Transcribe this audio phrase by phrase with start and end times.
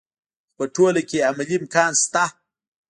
[0.53, 2.23] خو په ټوله کې یې عملي امکان شته.